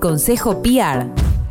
[0.00, 1.06] Consejo PR.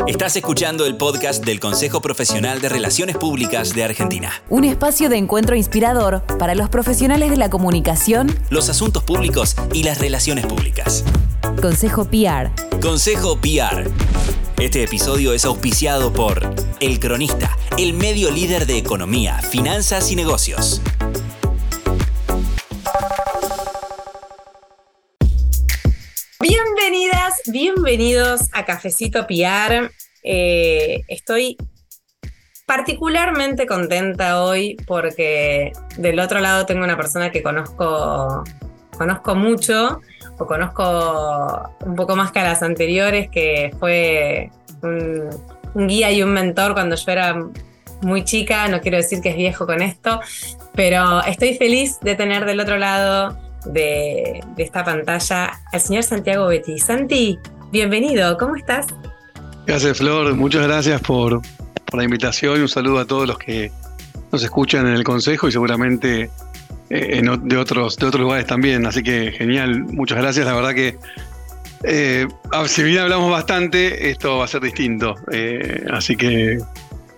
[0.07, 4.31] Estás escuchando el podcast del Consejo Profesional de Relaciones Públicas de Argentina.
[4.49, 9.84] Un espacio de encuentro inspirador para los profesionales de la comunicación, Los asuntos públicos y
[9.84, 11.04] las relaciones públicas.
[11.59, 12.52] Consejo PR.
[12.81, 13.89] Consejo PR.
[14.59, 20.82] Este episodio es auspiciado por El Cronista, el medio líder de economía, finanzas y negocios.
[27.86, 29.91] Bienvenidos a Cafecito PR.
[30.23, 31.55] Eh, estoy
[32.66, 38.44] particularmente contenta hoy porque del otro lado tengo una persona que conozco,
[38.98, 40.02] conozco mucho
[40.40, 44.49] o conozco un poco más que a las anteriores, que fue
[44.82, 45.30] un,
[45.88, 47.40] guía y un mentor cuando yo era
[48.02, 50.20] muy chica, no quiero decir que es viejo con esto,
[50.74, 56.48] pero estoy feliz de tener del otro lado de, de esta pantalla al señor Santiago
[56.48, 56.80] Betty.
[56.80, 57.38] Santi,
[57.76, 58.88] bienvenido, ¿cómo estás?
[59.68, 60.34] Gracias, Flor.
[60.34, 61.41] Muchas gracias por,
[61.91, 63.70] la invitación y un saludo a todos los que
[64.31, 66.30] nos escuchan en el consejo y seguramente
[66.89, 68.86] eh, de, otros, de otros lugares también.
[68.86, 70.45] Así que genial, muchas gracias.
[70.45, 70.97] La verdad que,
[71.83, 72.27] eh,
[72.67, 75.16] si bien hablamos bastante, esto va a ser distinto.
[75.33, 76.59] Eh, así que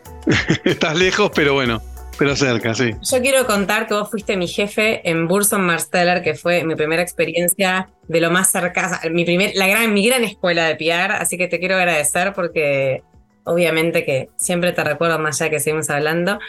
[0.63, 1.83] estás lejos, pero bueno,
[2.17, 2.91] pero cerca, sí.
[3.01, 7.01] Yo quiero contar que vos fuiste mi jefe en Burson Marsteller, que fue mi primera
[7.01, 11.37] experiencia de lo más cercana, mi, primer, la gran, mi gran escuela de PR, así
[11.37, 13.03] que te quiero agradecer porque
[13.47, 16.39] obviamente que siempre te recuerdo más allá que seguimos hablando.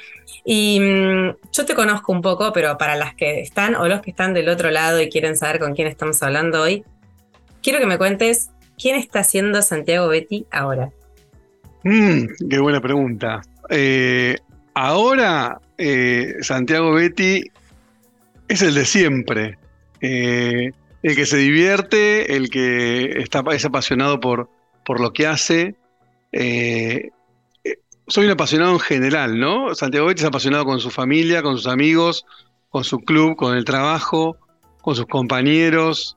[0.44, 4.10] Y mm, yo te conozco un poco, pero para las que están o los que
[4.10, 6.84] están del otro lado y quieren saber con quién estamos hablando hoy,
[7.62, 10.91] quiero que me cuentes quién está haciendo Santiago Betty ahora.
[11.84, 13.42] Mm, qué buena pregunta.
[13.70, 14.36] Eh,
[14.86, 17.50] ahora, eh, Santiago Betty
[18.48, 19.58] es el de siempre.
[20.00, 20.70] Eh,
[21.02, 24.48] el que se divierte, el que está, es apasionado por,
[24.84, 25.74] por lo que hace.
[26.32, 27.10] Eh,
[28.06, 29.74] soy un apasionado en general, ¿no?
[29.74, 32.24] Santiago Betty es apasionado con su familia, con sus amigos,
[32.69, 34.36] con su club, con el trabajo,
[34.80, 36.16] con sus compañeros,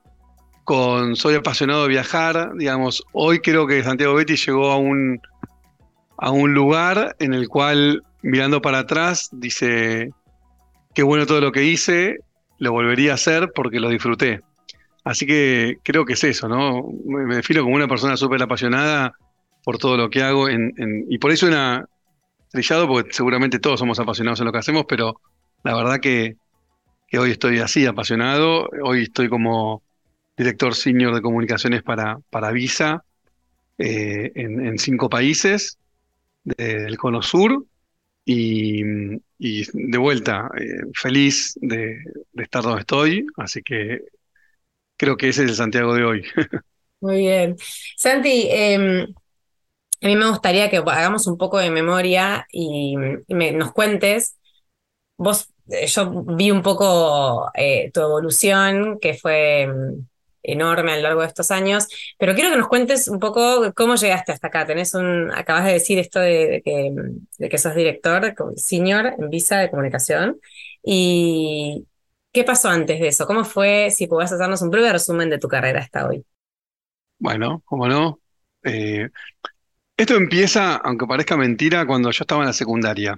[0.64, 2.52] con soy apasionado de viajar.
[2.58, 5.20] Digamos, hoy creo que Santiago Betty llegó a un,
[6.18, 10.12] a un lugar en el cual, mirando para atrás, dice,
[10.94, 12.20] qué bueno todo lo que hice,
[12.60, 14.42] lo volvería a hacer porque lo disfruté.
[15.04, 16.88] Así que creo que es eso, ¿no?
[17.06, 19.14] Me, defino como una persona súper apasionada
[19.64, 21.86] por todo lo que hago y por eso suena
[22.50, 25.22] trillado, porque seguramente todos somos apasionados en lo que hacemos, pero
[25.64, 26.36] la verdad que,
[27.08, 28.70] que hoy estoy así, apasionado.
[28.84, 29.82] Hoy estoy como
[30.38, 33.04] director senior de comunicaciones para, para Visa
[33.78, 35.78] eh, en, en cinco países
[36.44, 37.66] del Cono Sur
[38.26, 38.84] y,
[39.38, 41.98] y de vuelta, eh, feliz de,
[42.36, 44.02] estar donde estoy, así que
[44.98, 46.26] creo que ese es el Santiago de hoy.
[47.02, 47.56] Muy bien.
[47.98, 49.08] Santi, eh,
[50.04, 52.96] a mí me gustaría que hagamos un poco de memoria y,
[53.28, 54.38] nos cuentes.
[55.18, 60.08] Vos, eh, yo vi un poco eh, tu evolución, que fue mm,
[60.44, 61.88] enorme a lo largo de estos años,
[62.18, 64.66] pero quiero que nos cuentes un poco cómo llegaste hasta acá.
[64.66, 64.94] Tenés
[65.34, 66.92] acabas de decir esto de, que,
[67.38, 70.40] de que sos director senior en Visa de comunicación.
[70.84, 71.86] ¿Y
[72.32, 73.26] qué pasó antes de eso?
[73.26, 73.90] ¿Cómo fue?
[73.92, 76.24] Si podés hacernos un breve resumen de tu carrera hasta hoy.
[77.20, 78.20] Bueno, cómo no.
[78.64, 79.10] Eh,
[79.96, 83.18] esto empieza, aunque parezca mentira, cuando yo estaba en la secundaria.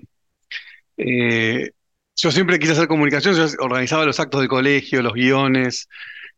[0.97, 1.71] Eh,
[2.15, 5.87] yo siempre quise hacer comunicación, yo organizaba los actos de colegio, los guiones,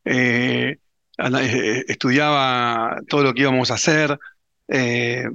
[0.06, 0.78] eh,
[1.18, 4.20] ana- eh, estudiaba todo lo que íbamos a hacer,
[4.70, 5.26] eh,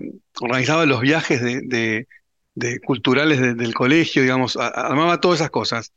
[0.41, 1.43] organizaba los viajes
[2.55, 5.93] de, culturales de- del colegio, digamos, armaba todas esas cosas.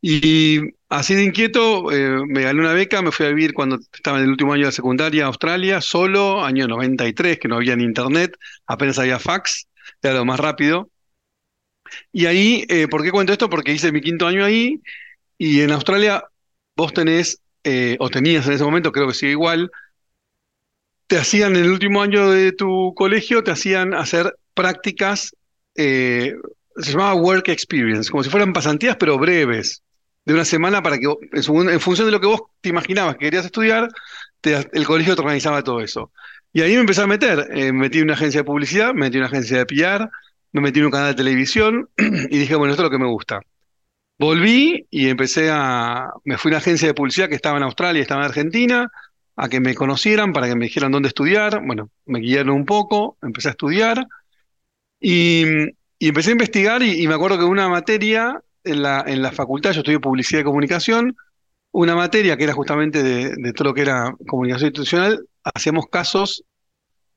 [0.00, 0.60] Y
[0.90, 4.24] así de inquieto, eh, me gané una beca, me fui a vivir cuando estaba en
[4.24, 8.36] el último año de secundaria a Australia, solo, año 93, que no había internet,
[8.66, 9.68] apenas había fax,
[10.02, 10.90] era lo más rápido.
[12.12, 13.48] Y ahí, eh, ¿por qué cuento esto?
[13.50, 14.80] Porque hice mi quinto año ahí
[15.38, 16.24] y en Australia
[16.76, 19.70] vos tenés, eh, o tenías en ese momento, creo que sigue igual,
[21.06, 25.34] te hacían en el último año de tu colegio, te hacían hacer prácticas,
[25.74, 26.34] eh,
[26.76, 29.82] se llamaba Work Experience, como si fueran pasantías, pero breves,
[30.24, 33.44] de una semana para que, en, función de lo que vos te imaginabas que querías
[33.44, 33.88] estudiar,
[34.40, 36.10] te- el colegio te organizaba todo eso.
[36.52, 39.00] Y ahí me empecé a meter, eh, me metí en una agencia de publicidad, me
[39.02, 40.06] metí en una agencia de PR,
[40.52, 43.10] me metí en un canal de televisión y dije, bueno, esto es lo que me
[43.10, 43.40] gusta.
[44.18, 47.98] Volví y empecé a, me fui a una agencia de publicidad que estaba en Australia
[47.98, 48.92] y estaba en Argentina,
[49.36, 51.60] a que me conocieran, para que me dijeran dónde estudiar.
[51.64, 54.06] Bueno, me guiaron un poco, empecé a estudiar
[55.00, 55.44] y,
[55.98, 59.80] empecé a investigar y, me acuerdo que una materia en la, en la facultad, yo
[59.80, 61.16] estudié publicidad y comunicación,
[61.72, 66.44] una materia que era justamente de todo lo que era comunicación institucional, hacíamos casos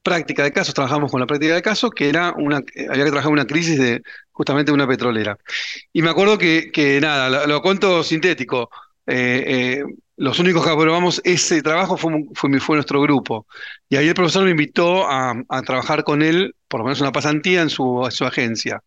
[0.08, 3.30] práctica de casos, trabajamos con la práctica de casos, que era una, había que trabajar
[3.30, 4.02] una crisis de
[4.32, 5.38] justamente una petrolera.
[5.92, 8.70] Y me acuerdo que, nada, lo, cuento sintético.
[9.06, 9.84] Eh, eh,
[10.16, 13.48] los únicos que aprobamos ese trabajo fue, fue, nuestro grupo.
[13.90, 17.62] Y ahí el profesor me invitó a, trabajar con él, por lo menos una pasantía
[17.62, 18.82] en su, en su agencia.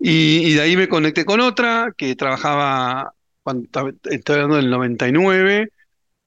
[0.00, 3.14] Y, y, de ahí me conecté con otra que trabajaba,
[3.44, 5.68] cuando, estoy hablando del 99,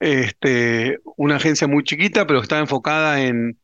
[0.00, 3.58] este, una agencia muy chiquita, pero estaba enfocada en,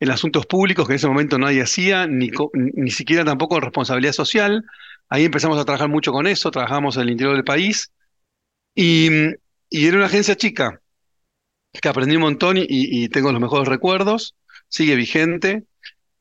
[0.00, 4.12] en asuntos públicos que en ese momento nadie hacía, ni, ni siquiera tampoco en responsabilidad
[4.12, 4.64] social.
[5.08, 7.92] Ahí empezamos a trabajar mucho con eso, trabajamos en el interior del país.
[8.74, 9.10] Y,
[9.68, 10.80] y era una agencia chica,
[11.72, 14.34] que aprendí un montón y, y tengo los mejores recuerdos,
[14.68, 15.64] sigue vigente.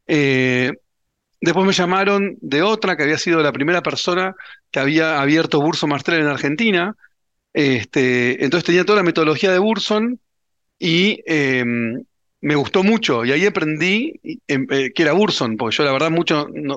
[0.08, 0.74] Eh,
[1.40, 4.36] después me llamaron de otra, que había sido la primera persona
[4.72, 6.96] que había abierto Burso Marstrel en Argentina.
[7.54, 10.20] Este, entonces tenía toda la metodología de Burson
[10.78, 11.64] y eh,
[12.42, 16.48] me gustó mucho y ahí aprendí eh, que era Burson, porque yo la verdad mucho,
[16.48, 16.72] en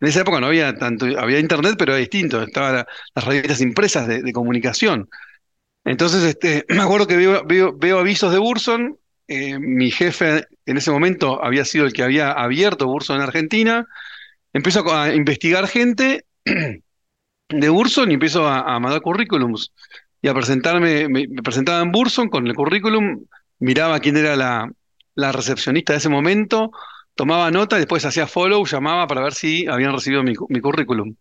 [0.00, 4.08] esa época no había tanto, había internet, pero era distinto, estaban la, las revistas impresas
[4.08, 5.08] de, de, comunicación.
[5.84, 8.98] Entonces, este, me acuerdo que veo, veo, avisos de Burson,
[9.28, 13.86] eh, mi jefe en ese momento había sido el que había abierto Burson en Argentina,
[14.52, 16.24] empiezo a, investigar gente
[17.48, 19.72] de Burson y empiezo a, a mandar currículums
[20.20, 23.24] y a presentarme, me, me presentaba en Burson con el currículum,
[23.60, 24.68] miraba quién era la,
[25.16, 26.70] la recepcionista de ese momento,
[27.16, 31.16] tomaba nota, después hacía follow, llamaba para ver si habían recibido mi, currículum.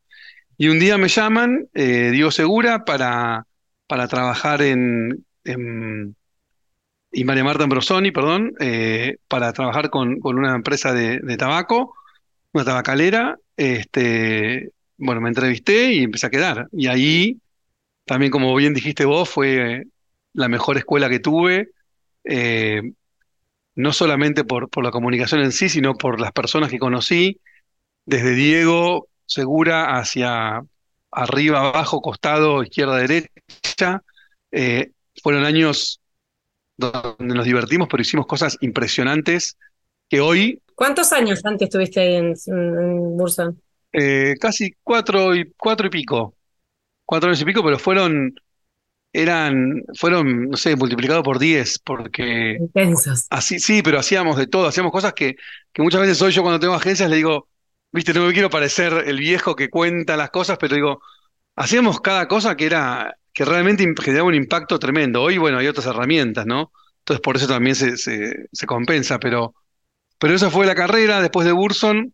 [0.57, 3.47] Y un día me llaman, eh, Segura, para,
[3.87, 5.25] para trabajar en,
[7.11, 11.95] y María Marta Ambrosoni, perdón, eh, para trabajar con, con una empresa de, de, tabaco,
[12.51, 13.39] una tabacalera.
[13.55, 16.67] Este, bueno, me entrevisté y empecé a quedar.
[16.73, 17.39] Y ahí,
[18.05, 19.85] también como bien dijiste vos, fue
[20.33, 21.69] la mejor escuela que tuve.
[22.25, 22.81] Eh,
[23.75, 27.39] no solamente por, por la comunicación en sí, sino por las personas que conocí,
[28.05, 30.63] desde Diego Segura hacia
[31.11, 34.03] arriba, abajo, costado, izquierda, derecha.
[34.51, 34.91] Eh,
[35.23, 35.99] fueron años
[36.77, 39.57] donde nos divertimos, pero hicimos cosas impresionantes
[40.09, 40.61] que hoy...
[40.75, 43.59] ¿Cuántos años antes estuviste en, en Burson?
[43.91, 46.35] Eh, casi cuatro y, cuatro y pico.
[47.05, 48.35] Cuatro años y pico, pero fueron
[49.15, 52.57] eran, fueron, no sé, multiplicados por 10, porque...
[52.59, 53.27] Intensos.
[53.29, 55.37] Así, sí, pero hacíamos de todo, hacíamos cosas que,
[55.71, 57.47] que muchas veces hoy yo cuando tengo agencias le digo,
[57.91, 61.01] viste, no me quiero parecer el viejo que cuenta las cosas, pero digo,
[61.55, 65.21] hacíamos cada cosa que era, que realmente generaba un impacto tremendo.
[65.21, 66.71] Hoy, bueno, hay otras herramientas, ¿no?
[66.99, 69.55] Entonces por eso también se, se, se compensa, pero,
[70.19, 72.13] pero esa fue la carrera, después de Burson,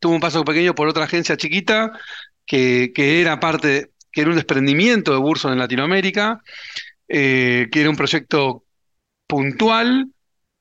[0.00, 1.92] tuve un paso pequeño por otra agencia chiquita,
[2.46, 6.40] que, que era parte, que era un desprendimiento de Burson en Latinoamérica,
[7.08, 8.64] eh, que era un proyecto
[9.26, 10.08] puntual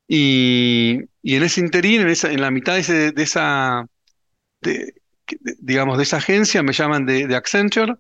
[0.08, 3.86] y, en ese interín, en, la mitad de, esa,
[5.60, 7.96] digamos, de esa agencia, me llaman de, Accenture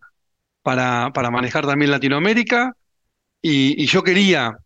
[0.61, 2.75] para, para, manejar también Latinoamérica.
[3.41, 4.57] Y, y, yo quería,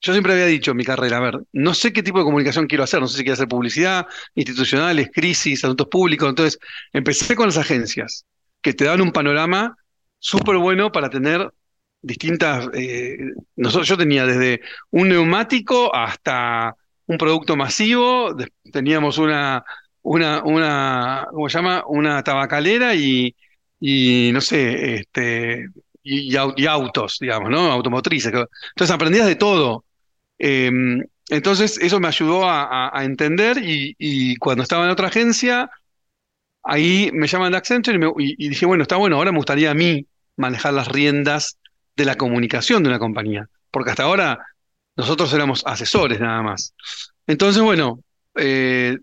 [0.00, 2.66] yo siempre había dicho en mi carrera, a ver, no sé qué tipo de comunicación
[2.66, 6.58] quiero hacer, no sé si quiero hacer publicidad, institucionales, crisis, asuntos públicos, entonces
[6.92, 8.24] empecé con las agencias
[8.62, 9.76] que te dan un panorama
[10.18, 11.50] súper bueno para tener
[12.02, 12.68] distintas.
[12.74, 13.18] Eh,
[13.56, 14.60] nosotros, yo tenía desde
[14.90, 16.74] un neumático hasta
[17.06, 18.36] un producto masivo,
[18.72, 19.64] teníamos una,
[20.02, 21.84] una, una, ¿cómo se llama?
[21.86, 23.34] Una tabacalera y,
[23.80, 25.68] y no sé, este,
[26.02, 27.70] y, autos, digamos, ¿no?
[27.72, 28.32] Automotrices.
[28.32, 29.84] Entonces aprendías de todo.
[30.38, 30.70] Eh,
[31.28, 35.70] entonces eso me ayudó a, entender y, cuando estaba en otra agencia,
[36.68, 39.74] ahí me llaman de Accenture y, me, dije, bueno, está bueno, ahora me gustaría a
[39.74, 40.06] mí
[40.36, 41.56] manejar las riendas
[41.96, 44.38] de la comunicación de una compañía, porque hasta ahora
[44.94, 46.74] nosotros éramos asesores nada más.
[47.26, 48.98] Entonces, bueno, eh,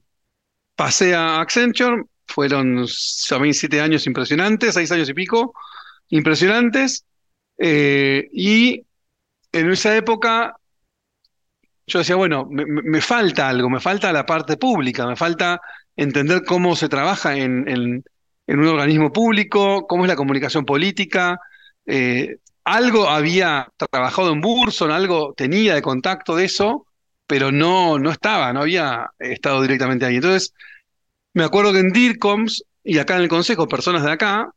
[0.75, 2.85] pasé a Accenture, fueron
[3.27, 5.55] también siete años impresionantes, seis años y pico,
[6.09, 7.03] impresionantes,
[7.57, 8.85] eh, y
[9.51, 10.55] en esa época
[11.87, 15.59] yo decía, bueno, me, falta algo, me falta la parte pública, me falta
[15.95, 18.03] entender cómo se trabaja en,
[18.47, 21.39] un organismo público, cómo es la comunicación política.
[21.85, 26.85] Eh, algo había trabajado en Burson, algo tenía de contacto de eso,
[27.27, 30.15] pero no, no estaba, no había estado directamente ahí.
[30.15, 30.53] Entonces,
[31.33, 34.51] me acuerdo que en DIRCOMS y acá en el Consejo, personas de acá,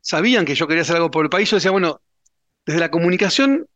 [0.00, 1.50] sabían que yo quería hacer algo por el país.
[1.50, 2.00] Yo decía, bueno,
[2.64, 3.66] desde la comunicación,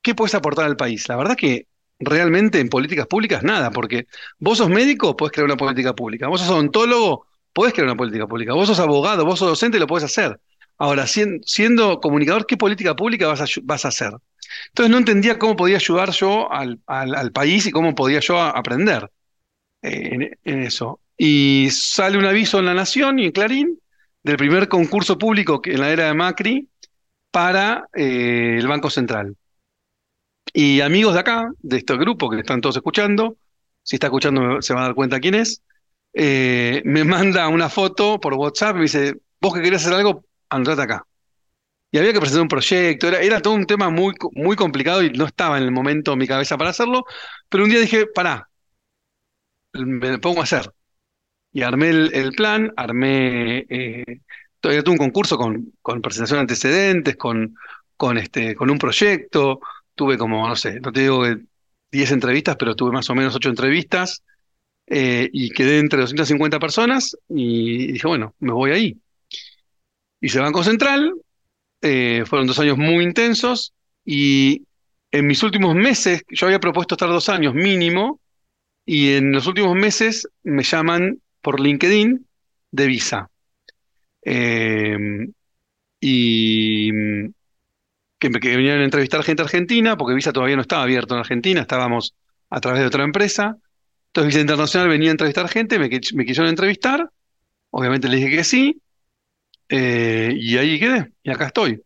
[0.00, 1.08] ¿qué puedes aportar al país?
[1.08, 1.66] La verdad que
[2.04, 4.06] realmente en políticas públicas nada, porque
[4.38, 6.28] vos sos médico, podés crear una política pública.
[6.28, 8.54] Vos sos odontólogo, podés crear una política pública.
[8.54, 10.40] Vos sos abogado, vos sos docente, lo podés hacer.
[10.78, 14.12] Ahora, siendo, comunicador, ¿qué política pública vas a, vas a, hacer?
[14.68, 19.10] Entonces no entendía cómo podía ayudar yo al, al, país y cómo podía yo aprender.
[19.82, 21.00] en, en eso.
[21.16, 23.78] Y sale un aviso en La Nación y en Clarín
[24.22, 26.68] del primer concurso público en la era de Macri
[27.30, 29.36] para eh, el Banco Central.
[30.52, 33.36] Y amigos de acá, de este grupo que están todos escuchando,
[33.82, 35.62] si está escuchando se van a dar cuenta quién es,
[36.12, 40.24] eh, me manda una foto por WhatsApp y me dice, vos que querés hacer algo,
[40.50, 41.06] anotate acá.
[41.90, 45.26] Y había que presentar un proyecto, era, todo un tema muy, muy complicado y no
[45.26, 47.04] estaba en el momento en mi cabeza para hacerlo,
[47.48, 48.48] pero un día dije, pará,
[49.74, 50.72] me pongo a hacer.
[51.52, 54.20] Y armé el, plan, armé, eh,
[54.60, 57.54] tuve un concurso con, con presentación de antecedentes, con,
[57.96, 59.60] con, este, con un proyecto,
[59.94, 61.38] tuve como, no sé, no te digo que
[61.90, 64.22] 10 entrevistas, pero tuve más o menos 8 entrevistas,
[64.86, 68.98] eh, y quedé entre 250 personas, y dije, bueno, me voy ahí.
[70.20, 71.14] Hice Banco Central,
[71.82, 74.62] eh, fueron dos años muy intensos, y
[75.10, 78.20] en mis últimos meses, yo había propuesto estar dos años mínimo,
[78.84, 82.26] y en los últimos meses me llaman por LinkedIn
[82.70, 83.30] de Visa.
[84.24, 85.26] Eh,
[86.00, 86.90] y
[88.22, 91.20] que, me- que venían a entrevistar gente argentina, porque Visa todavía no estaba abierto en
[91.20, 92.14] Argentina, estábamos
[92.50, 93.58] a través de otra empresa.
[94.08, 97.10] Entonces Visa Internacional venía a entrevistar gente, me, me quisieron entrevistar,
[97.70, 98.82] obviamente le dije que sí,
[99.70, 101.82] eh, y ahí quedé, y acá estoy.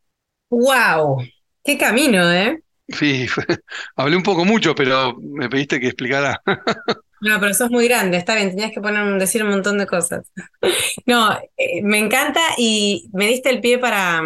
[0.51, 1.19] ¡Wow!
[1.65, 2.61] ¡Qué camino, eh!
[2.89, 3.27] Sí,
[3.97, 6.41] hablé un poco mucho, pero me pediste que explicara.
[7.19, 10.31] No, pero sos muy grande, está bien, tenías que poner, decir un montón de cosas.
[11.07, 14.23] No, eh, me encanta y me diste el pie para,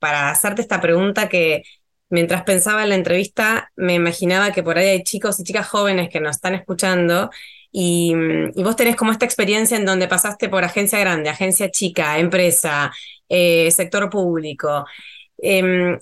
[0.00, 1.62] para hacerte esta pregunta que
[2.10, 6.10] mientras pensaba en la entrevista me imaginaba que por ahí hay chicos y chicas jóvenes
[6.10, 7.30] que nos están escuchando
[7.72, 12.18] y, mm, vos tenés como esta experiencia en donde pasaste por agencia grande, agencia chica,
[12.18, 12.92] empresa,
[13.28, 14.86] eh, sector público.
[15.38, 15.98] Em,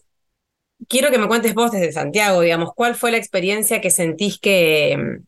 [0.88, 4.92] quiero que me cuentes vos desde Santiago, digamos, ¿cuál fue la experiencia que sentís que...
[4.92, 5.24] em,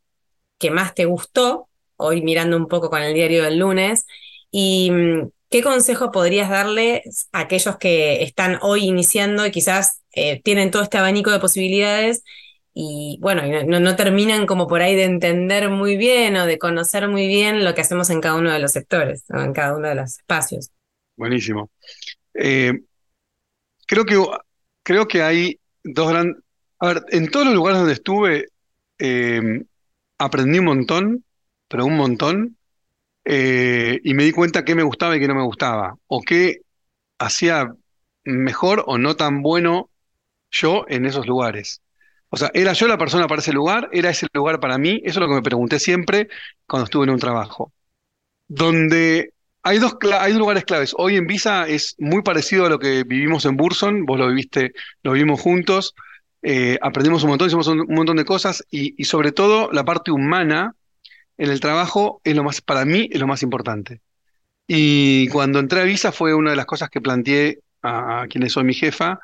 [0.59, 4.07] que más te gustó, hoy mirando un poco con el diario del lunes,
[4.51, 7.03] y mm, qué consejo podrías darle
[7.33, 12.23] a aquellos que están hoy iniciando y quizás eh, tienen todo este abanico de posibilidades
[12.73, 17.09] y bueno, no- no terminan como por ahí de entender muy bien o de conocer
[17.09, 19.89] muy bien lo que hacemos en cada uno de los sectores, o en cada uno
[19.89, 20.71] de los espacios.
[21.17, 21.71] Buenísimo.
[22.35, 22.73] Eh,
[23.87, 24.23] creo que,
[24.83, 26.43] creo que hay dos grandes...
[26.79, 28.47] A ver, en todos los lugares donde estuve,
[28.99, 29.65] eh,
[30.19, 31.25] aprendí un montón,
[31.69, 32.57] pero un montón,
[33.25, 36.63] eh, y me di cuenta qué me gustaba y qué no me gustaba, o qué
[37.19, 37.75] hacía
[38.25, 39.91] mejor o no tan bueno
[40.51, 41.83] yo en esos lugares.
[42.31, 43.89] O sea, ¿era yo la persona para ese lugar?
[43.93, 45.01] ¿Era ese lugar para mí?
[45.05, 46.29] Eso es lo que me pregunté siempre
[46.67, 47.73] cuando estuve en un trabajo.
[48.49, 50.95] Donde hay dos, hay dos lugares claves.
[50.97, 54.07] Hoy en Visa es muy parecido a lo que vivimos en Burson.
[54.07, 54.73] Vos lo viviste,
[55.03, 55.95] lo vivimos juntos.
[56.43, 60.75] Eh, aprendimos un montón, hicimos un, montón de cosas y sobre todo la parte humana
[61.41, 64.03] en el trabajo es lo más, para mí, es lo más importante.
[64.67, 68.65] Y cuando entré a Visa fue una de las cosas que planteé a, quienes soy
[68.65, 69.21] mi jefa.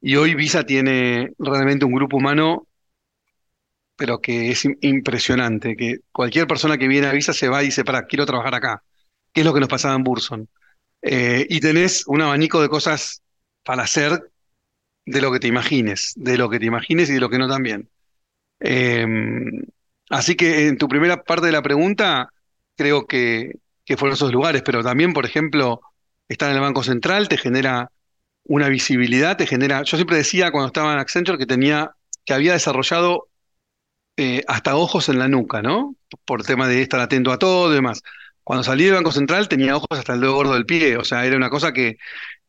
[0.00, 2.66] Y hoy Visa tiene realmente un grupo humano,
[3.96, 7.66] pero que es im- impresionante, que cualquier persona que viene a Visa se va y
[7.66, 8.82] dice, para, quiero trabajar acá.
[9.32, 10.48] ¿Qué es lo que nos pasaba en Burson?
[11.02, 13.22] Eh, y tenés un abanico de cosas
[13.64, 14.30] para hacer
[15.06, 17.48] de lo que te imagines, de lo que te imagines y de lo que no
[17.48, 17.88] también.
[18.60, 19.06] Eh,
[20.10, 22.30] así que en tu primera parte de la pregunta,
[22.76, 23.52] creo que,
[23.84, 25.80] que fueron esos lugares, pero también, por ejemplo,
[26.28, 27.90] estar en el Banco Central te genera
[28.44, 29.82] una visibilidad, te genera.
[29.82, 31.92] Yo siempre decía cuando estaba en Accenture que tenía,
[32.24, 33.28] que había desarrollado
[34.16, 35.94] eh, hasta ojos en la nuca, ¿no?
[36.24, 38.02] Por tema de estar atento a todo y demás.
[38.44, 41.26] Cuando salí del Banco Central tenía ojos hasta el dedo gordo del pie, o sea,
[41.26, 41.98] era una cosa que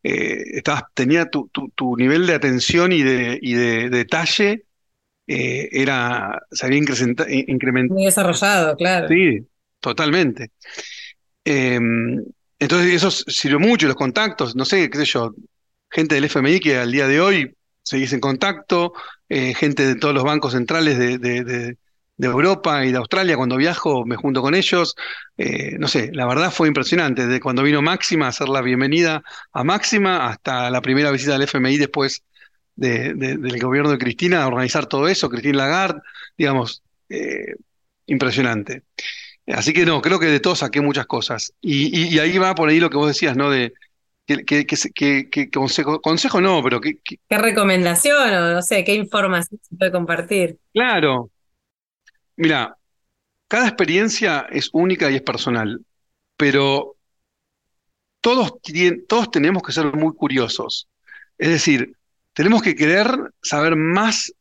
[0.03, 1.49] eh, estabas, tenía tu,
[1.97, 4.65] nivel de atención y de, y de detalle,
[5.27, 7.95] eh, era, se había incrementado.
[7.95, 9.07] Muy desarrollado, claro.
[9.09, 9.45] Sí,
[9.79, 10.51] totalmente.
[11.45, 11.79] Eh,
[12.59, 15.33] entonces eso sirvió mucho, los contactos, no sé, qué sé yo,
[15.89, 18.93] gente del FMI que al día de hoy seguís en contacto,
[19.29, 21.77] eh, gente de todos los bancos centrales de, de- de-
[22.19, 24.95] de Europa y de Australia, cuando viajo me junto con ellos,
[25.37, 29.21] eh, no sé, la verdad fue impresionante, de cuando vino Máxima a hacer la bienvenida
[29.53, 32.23] a Máxima hasta la primera visita del FMI después
[32.77, 36.01] de- de- del gobierno de Cristina a organizar todo eso, Cristina Lagarde,
[36.37, 37.55] digamos, eh,
[38.07, 38.83] impresionante.
[39.47, 41.53] Así que no, creo que de todo saqué muchas cosas.
[41.61, 43.49] Y, y- y ahí va por ahí lo que vos decías, ¿no?
[43.51, 43.73] De
[45.35, 46.81] que consejo, consejo no, pero
[47.29, 50.59] ¿Qué recomendación o no sé, qué información se puede compartir?
[50.73, 51.31] claro,
[52.35, 52.77] mira,
[53.49, 55.85] cada experiencia es única y es personal,
[56.37, 56.97] pero
[58.21, 58.53] todos,
[59.07, 60.87] todos tenemos que ser muy curiosos.
[61.37, 61.96] Es decir,
[62.37, 63.07] tenemos que querer
[63.41, 64.31] saber más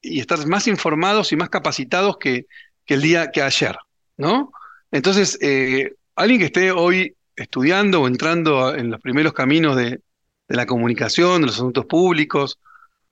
[0.00, 2.46] y estar más informados y más capacitados que,
[2.86, 3.76] el día que ayer,
[4.16, 4.52] ¿no?
[4.92, 10.02] Entonces, eh, alguien que esté hoy estudiando o entrando en los primeros caminos de,
[10.46, 12.60] de la comunicación, de los asuntos públicos,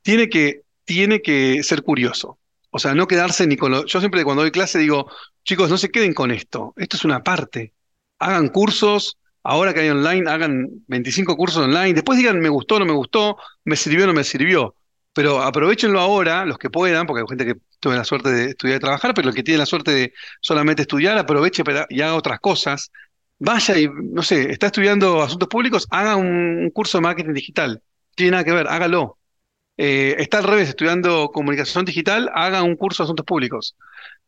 [0.02, 2.38] tiene que, tiene que ser curioso.
[2.70, 3.84] O sea, no quedarse ni con lo...
[3.86, 5.10] Yo siempre cuando doy clase digo,
[5.42, 7.72] chicos, no se queden con esto, esto es una parte.
[8.20, 12.84] Hagan cursos, ahora que hay online, hagan 25 cursos online, después digan, me gustó, no
[12.84, 14.74] me gustó, me sirvió, no me sirvió.
[15.12, 18.76] Pero aprovechenlo ahora, los que puedan, porque hay gente que tuve la suerte de estudiar
[18.76, 22.38] y trabajar, pero el que tiene la suerte de solamente estudiar, aproveche y haga otras
[22.40, 22.92] cosas.
[23.38, 27.82] Vaya y, no sé, está estudiando asuntos públicos, haga un, curso de marketing digital.
[28.14, 29.18] tiene nada que ver, hágalo.
[29.76, 33.76] Eh, está al revés, estudiando comunicación digital, haga un curso de asuntos públicos.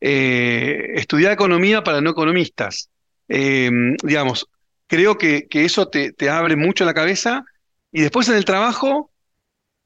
[0.01, 2.91] Eh, economía para no economistas.
[3.29, 3.71] Eh,
[4.03, 4.49] digamos,
[4.93, 7.47] creo que, eso te, abre mucho la cabeza
[7.91, 9.11] y después en el trabajo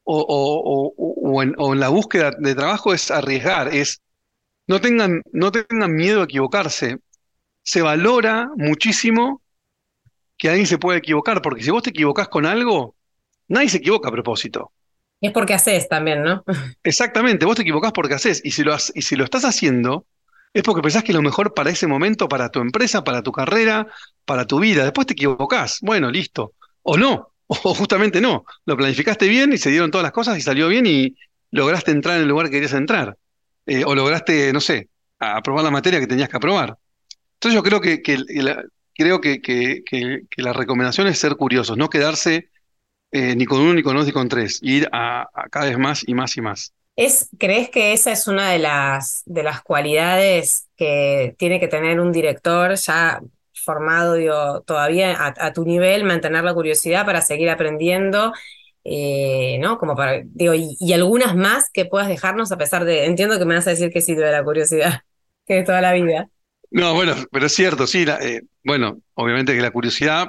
[0.02, 4.02] o, en, la búsqueda de trabajo es arriesgar, es
[4.66, 6.98] no tengan, no tengan miedo a equivocarse.
[7.62, 9.42] Se valora muchísimo
[10.36, 12.96] que alguien se pueda equivocar, porque si vos te equivocás con algo,
[13.46, 14.72] nadie se equivoca a propósito.
[15.20, 16.42] Es porque haces también, ¿no?
[16.82, 18.44] Exactamente, vos te equivocás porque haces.
[18.44, 20.04] Y si lo, y si lo estás haciendo,
[20.56, 23.88] es porque pensás que lo mejor para ese momento, para tu empresa, para tu carrera,
[24.24, 24.84] para tu vida.
[24.84, 25.80] Después te equivocás.
[25.82, 26.54] Bueno, listo.
[26.80, 28.46] O no, o justamente no.
[28.64, 31.14] Lo planificaste bien y se dieron todas las cosas y salió bien y
[31.50, 33.18] lograste entrar en el lugar que querías entrar.
[33.66, 36.78] Eh, o lograste, no sé, aprobar la materia que tenías que aprobar.
[37.34, 38.00] Entonces yo creo que,
[38.94, 42.48] creo que, que, la recomendación es ser curiosos, no quedarse
[43.10, 46.02] eh, ni con uno, ni con dos, ni con tres, ir a, cada vez más
[46.08, 46.72] y más y más.
[46.96, 52.00] Es, ¿Crees que esa es una de las, de las cualidades que tiene que tener
[52.00, 53.20] un director ya
[53.52, 58.32] formado digo, todavía a, tu nivel, mantener la curiosidad para seguir aprendiendo?
[58.84, 59.78] Eh, ¿no?
[59.78, 63.56] Como para, digo, y, algunas más que puedas dejarnos a pesar de, entiendo que me
[63.56, 65.00] vas a decir que sí de la curiosidad,
[65.46, 66.28] que de toda la vida.
[66.70, 70.28] No, bueno, pero es cierto, sí, eh, bueno, obviamente que la curiosidad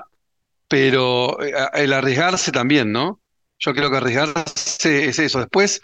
[0.67, 3.21] pero eh, el arriesgarse también, ¿no?
[3.59, 5.39] Yo creo que arriesgarse es eso.
[5.39, 5.81] Después,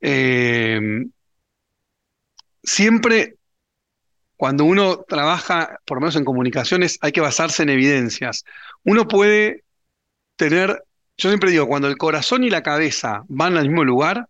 [0.00, 0.80] eh,
[2.62, 3.36] siempre
[4.40, 8.46] cuando uno trabaja, por lo menos en comunicaciones, hay que basarse en evidencias.
[8.84, 9.64] Uno puede
[10.36, 10.82] tener,
[11.18, 14.28] yo siempre digo, cuando el corazón y la cabeza van al mismo lugar,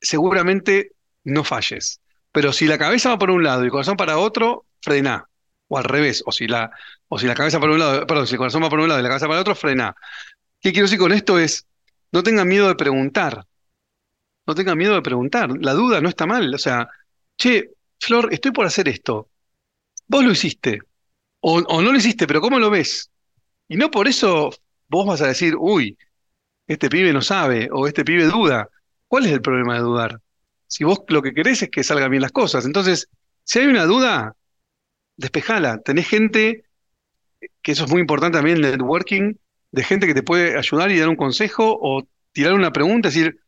[0.00, 0.90] seguramente
[1.22, 2.00] no falles.
[2.32, 5.28] Pero si la cabeza va por un lado y el corazón para otro, frena.
[5.68, 6.72] O al revés, o si la,
[7.06, 8.98] o si la cabeza para un lado, perdón, si el corazón va por un lado
[8.98, 9.94] y la cabeza para el otro, frena.
[10.60, 11.38] ¿Qué quiero decir con esto?
[11.38, 11.64] Es,
[12.10, 13.46] no tengan miedo de preguntar.
[14.46, 15.50] No tengan miedo de preguntar.
[15.60, 16.54] La duda no está mal.
[16.54, 16.88] O sea,
[17.36, 19.30] che, Flor, estoy por hacer esto.
[20.06, 20.80] Vos lo hiciste.
[21.40, 23.10] O, o no lo hiciste, pero ¿cómo lo ves?
[23.68, 24.50] Y no por eso
[24.88, 25.98] vos vas a decir, uy,
[26.66, 28.68] este pibe no sabe o este pibe duda.
[29.08, 30.20] ¿Cuál es el problema de dudar?
[30.66, 32.64] Si vos lo que querés es que salgan bien las cosas.
[32.66, 33.08] Entonces,
[33.44, 34.36] si hay una duda,
[35.16, 35.80] despejala.
[35.82, 36.64] Tenés gente
[37.62, 39.34] que eso es muy importante también en el networking,
[39.70, 43.40] de gente que te puede ayudar y dar un consejo o tirar una pregunta, decir,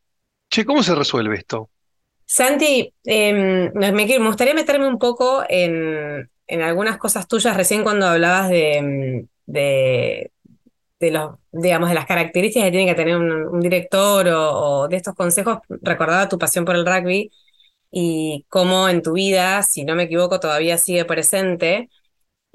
[0.49, 1.69] che, ¿cómo se resuelve esto?
[2.25, 6.29] Santi, em, me, gustaría meterme un poco en,
[6.61, 10.31] algunas cosas tuyas recién cuando hablabas de, de,
[10.99, 15.15] los, digamos, de las características que tiene que tener un, director o, o, de estos
[15.15, 17.31] consejos, recordaba tu pasión por el rugby
[17.91, 21.89] y cómo en tu vida, si no me equivoco, todavía sigue presente.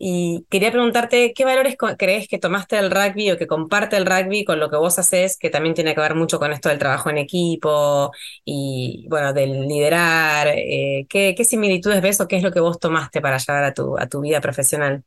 [0.05, 4.45] Y quería preguntarte, ¿qué valores crees que tomaste del rugby o que comparte el rugby
[4.45, 7.09] con lo que vos haces, que también tiene que ver mucho con esto del trabajo
[7.09, 8.11] en equipo
[8.45, 10.49] y, bueno, del liderar?
[10.49, 13.97] Eh, ¿qué, similitudes ves o qué es lo que vos tomaste para llevar a tu,
[13.97, 15.05] a tu vida profesional?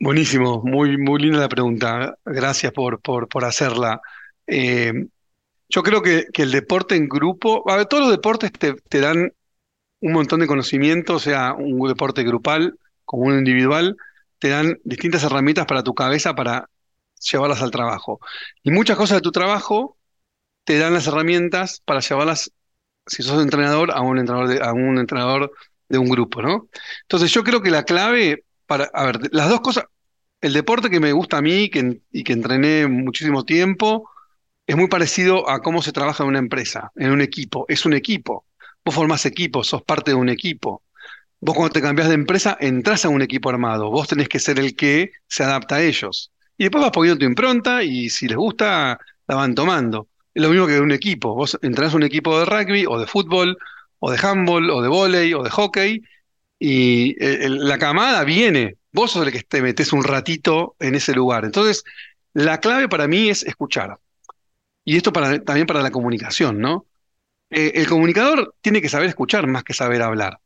[0.00, 2.16] Buenísimo, muy, muy linda la pregunta.
[2.24, 4.00] Gracias por, por, por hacerla.
[4.46, 5.06] Eh,
[5.68, 9.00] yo creo que, que, el deporte en grupo, a ver, todos los deportes te, te
[9.00, 9.34] dan
[10.00, 13.98] un montón de conocimiento, sea un deporte grupal como uno individual,
[14.44, 16.68] te dan distintas herramientas para tu cabeza para
[17.18, 18.20] llevarlas al trabajo.
[18.62, 19.96] Y muchas cosas de tu trabajo
[20.64, 22.52] te dan las herramientas para llevarlas,
[23.06, 25.50] si sos entrenador, a un entrenador de, a un, entrenador
[25.88, 26.68] de un grupo, ¿no?
[27.04, 29.86] Entonces yo creo que la clave para, a ver, las dos cosas,
[30.42, 34.10] el deporte que me gusta a mí que, y que entrené muchísimo tiempo,
[34.66, 37.64] es muy parecido a cómo se trabaja en una empresa, en un equipo.
[37.66, 38.44] Es un equipo.
[38.84, 40.82] Vos formás equipo, sos parte de un equipo.
[41.44, 43.90] Vos cuando te cambias de empresa, entras a un equipo armado.
[43.90, 46.32] Vos tenés que ser el que se adapta a ellos.
[46.56, 50.08] Y después vas poniendo tu impronta y si les gusta, la van tomando.
[50.32, 51.34] Es lo mismo que un equipo.
[51.34, 53.58] Vos entras a un equipo de rugby o de fútbol
[53.98, 56.02] o de handball o de volei o de hockey
[56.58, 58.78] y eh, la camada viene.
[58.90, 61.44] Vos sos el que te metes un ratito en ese lugar.
[61.44, 61.84] Entonces,
[62.32, 63.98] la clave para mí es escuchar.
[64.82, 66.86] Y esto también para la comunicación, ¿no?
[67.50, 70.40] Eh, el comunicador tiene que saber escuchar más que saber hablar.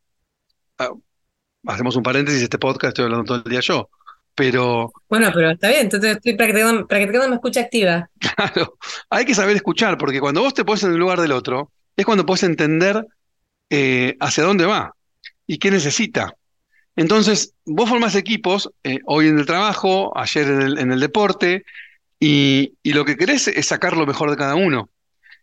[0.79, 0.91] Ah,
[1.67, 3.91] hacemos un paréntesis, este podcast estoy hablando todo el día yo,
[4.35, 8.09] pero Bueno, pero está bien, entonces estoy practicando, practicando mi escucha activa.
[8.21, 8.79] claro,
[9.11, 12.05] hay que saber escuchar, porque cuando vos te pones en el lugar del otro, es
[12.05, 13.05] cuando puedes entender
[13.71, 14.95] eh, hacia dónde va
[15.47, 16.35] y qué necesita.
[16.95, 21.65] Entonces, vos formás equipos, eh, hoy en el trabajo, ayer en el, en el deporte,
[22.21, 24.91] y, y lo que querés es sacar lo mejor de cada uno.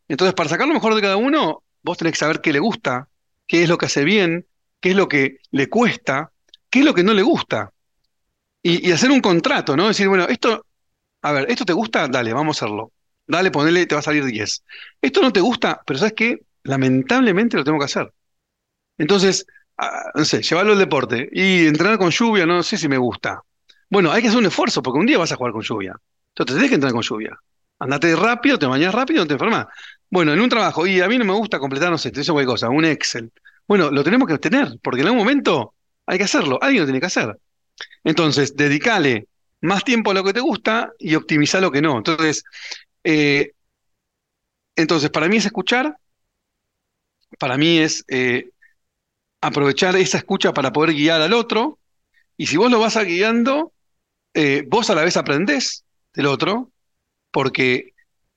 [0.07, 3.09] Entonces, para sacar lo mejor de cada uno, vos tenés que saber qué le gusta,
[3.47, 4.45] qué es lo que hace bien,
[4.85, 6.31] qué es lo que le cuesta,
[6.69, 7.71] qué es lo que no le gusta.
[8.61, 9.87] Y, hacer un contrato, ¿no?
[9.87, 10.63] Decir, bueno, esto,
[11.23, 12.07] a ver, ¿esto te gusta?
[12.07, 12.91] Dale, vamos a hacerlo.
[13.25, 14.63] Dale, ponele, te va a salir 10.
[15.01, 16.41] Esto no te gusta, pero ¿sabes qué?
[16.61, 18.13] Lamentablemente lo tengo que hacer.
[18.99, 19.47] Entonces,
[19.79, 23.41] ah, no sé, llevarlo al deporte y entrenar con lluvia, no sé si me gusta.
[23.89, 25.95] Bueno, hay que hacer un esfuerzo porque un día vas a jugar con lluvia.
[26.29, 27.35] Entonces tenés que entrenar con lluvia.
[27.79, 29.65] Andate rápido, te bañas rápido, no te enfermas.
[30.11, 32.31] Bueno, en un trabajo, y a mí no me gusta completar, no sé, te dice
[32.31, 33.31] cualquier cosa, un Excel.
[33.67, 35.73] Bueno, lo tenemos que tener, porque en algún momento
[36.05, 37.39] hay que hacerlo, alguien lo tiene que hacer.
[38.03, 39.27] Entonces, dedicale
[39.61, 41.97] más tiempo a lo que te gusta y optimiza lo que no.
[41.97, 42.43] Entonces,
[43.03, 43.53] eh,
[44.75, 45.97] entonces, para mí es escuchar,
[47.39, 48.49] para mí es eh,
[49.41, 51.79] aprovechar esa escucha para poder guiar al otro,
[52.37, 53.73] y si vos lo vas guiando,
[54.33, 56.71] eh, vos a la vez aprendés del otro,
[57.31, 57.93] porque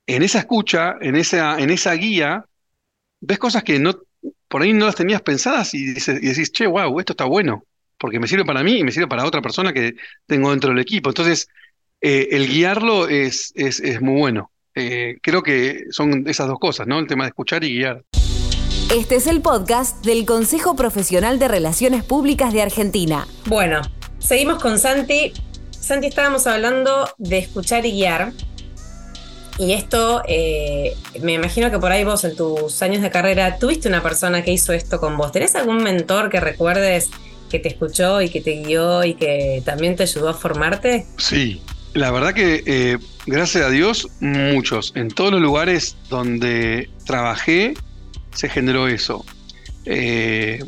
[0.07, 2.47] en esa escucha, en esa, en esa guía,
[3.21, 4.01] ves cosas que no,
[4.48, 7.64] por ahí no las tenías pensadas y, dices- y decís, che, wow, esto está bueno,
[7.98, 9.94] porque me sirve para mí y me sirve para otra persona que
[10.26, 11.11] tengo dentro del equipo.
[11.11, 11.48] Entonces,
[12.00, 14.50] eh, el guiarlo es, es, es muy bueno.
[14.74, 16.98] Eh, creo que son esas dos cosas, ¿no?
[16.98, 18.04] El tema de escuchar y guiar.
[18.94, 23.26] Este es el podcast del Consejo Profesional de Relaciones Públicas de Argentina.
[23.46, 23.82] Bueno,
[24.18, 25.32] seguimos con Santi.
[25.70, 28.32] Santi, estábamos hablando de escuchar y guiar.
[29.59, 33.88] Y esto, eh, me imagino que por ahí vos en tus años de carrera tuviste
[33.88, 35.33] una persona que hizo esto con vos.
[35.33, 37.11] ¿Tenés algún mentor que recuerdes
[37.51, 41.07] que te escuchó y que te guió y que también te ayudó a formarte?
[41.16, 41.61] Sí,
[41.94, 44.92] la verdad que eh, gracias a Dios, muchos.
[44.94, 47.75] En todos los lugares donde trabajé
[48.33, 49.25] se generó eso.
[49.87, 50.62] Eh,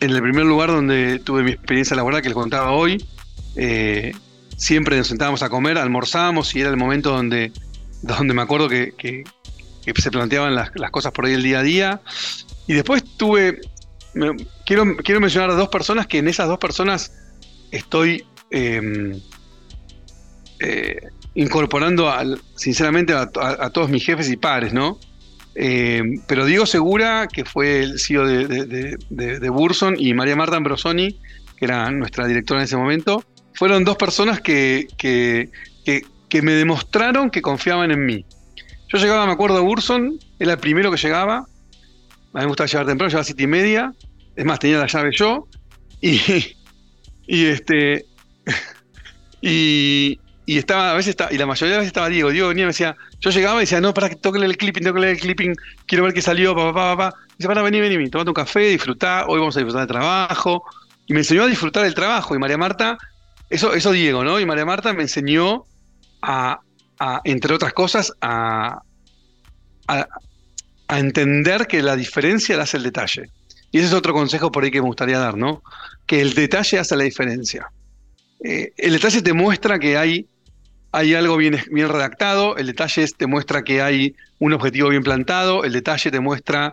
[0.00, 3.02] en el primer lugar donde tuve mi experiencia laboral, que les contaba hoy,
[4.56, 7.52] siempre nos sentábamos a comer, almorzábamos y era el momento donde,
[8.02, 9.24] donde me acuerdo que,
[9.94, 12.00] se planteaban las, cosas por ahí el día a día.
[12.66, 13.60] Y después tuve,
[14.64, 17.12] quiero, quiero mencionar a dos personas que en esas dos personas
[17.70, 18.24] estoy...
[18.50, 19.20] em,
[20.58, 20.96] eh,
[21.36, 22.10] incorporando
[22.54, 23.26] sinceramente a,
[23.70, 24.98] todos mis jefes y pares, ¿no?
[25.54, 31.20] Eh, pero Diego Segura, que fue el CEO de, Burson, y María Marta Ambrosoni,
[31.58, 34.88] que era nuestra directora en ese momento, fueron dos personas que-
[36.36, 38.24] que me demostraron que confiaban en mí.
[38.88, 42.66] Yo llegaba, me acuerdo, a Burson, era el primero que llegaba, a mí me gustaba
[42.66, 43.94] llegar temprano, llegaba siete y media,
[44.36, 45.48] es más, tenía la llave yo,
[46.02, 46.20] y,
[47.26, 48.04] y este,
[49.40, 52.30] y, y estaba, a veces estaba, y la mayoría de veces estaba Diego.
[52.30, 54.82] Diego venía y me decía, yo llegaba y decía, no, para que toque el clipping,
[54.82, 55.54] tengo que leer el clipping,
[55.86, 57.18] quiero ver qué salió, papá, papá, papá.
[57.38, 60.64] Dice, para, vení, vení, vení, tomate un café, disfrutá, hoy vamos a disfrutar del trabajo.
[61.06, 62.34] Y me enseñó a disfrutar del trabajo.
[62.34, 62.98] Y María Marta,
[63.48, 64.38] eso, eso Diego, ¿no?
[64.38, 65.64] Y María Marta me enseñó
[66.22, 66.60] a,
[67.24, 68.80] entre otras cosas, a,
[70.88, 73.30] entender que la diferencia la hace el detalle.
[73.72, 75.62] Y ese es otro consejo por ahí que me gustaría dar, ¿no?
[76.06, 77.70] Que el detalle hace la diferencia.
[78.44, 80.28] Eh, el detalle te muestra que hay,
[80.92, 85.64] hay algo bien, bien redactado, el detalle te muestra que hay un objetivo bien plantado,
[85.64, 86.72] el detalle te muestra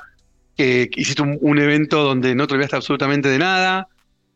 [0.55, 3.87] que hiciste un, un evento donde no te olvidaste absolutamente de nada.